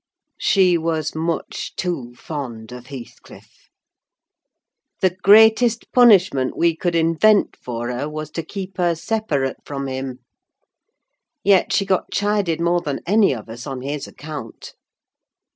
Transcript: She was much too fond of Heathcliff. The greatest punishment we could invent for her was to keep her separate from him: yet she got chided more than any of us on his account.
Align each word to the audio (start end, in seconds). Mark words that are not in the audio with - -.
She 0.39 0.79
was 0.79 1.13
much 1.13 1.75
too 1.75 2.15
fond 2.15 2.71
of 2.71 2.87
Heathcliff. 2.87 3.69
The 4.99 5.11
greatest 5.21 5.91
punishment 5.91 6.57
we 6.57 6.75
could 6.75 6.95
invent 6.95 7.55
for 7.55 7.91
her 7.91 8.09
was 8.09 8.31
to 8.31 8.41
keep 8.41 8.77
her 8.77 8.95
separate 8.95 9.57
from 9.63 9.85
him: 9.85 10.17
yet 11.43 11.71
she 11.71 11.85
got 11.85 12.09
chided 12.11 12.59
more 12.59 12.81
than 12.81 13.01
any 13.05 13.31
of 13.35 13.47
us 13.47 13.67
on 13.67 13.83
his 13.83 14.07
account. 14.07 14.73